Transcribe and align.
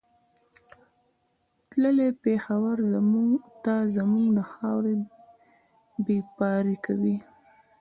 تللی 1.69 2.09
پېښور 2.23 2.77
ته 3.63 3.73
زموږ 3.95 4.25
د 4.37 4.39
خاورې 4.51 4.95
بېپاري 6.05 6.75
کوي 6.85 7.17